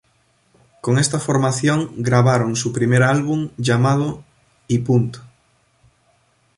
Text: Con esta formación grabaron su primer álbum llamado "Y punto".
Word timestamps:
Con 0.81 0.97
esta 0.97 1.19
formación 1.19 1.93
grabaron 1.97 2.55
su 2.55 2.73
primer 2.73 3.03
álbum 3.03 3.51
llamado 3.57 4.23
"Y 4.67 4.79
punto". 4.79 5.19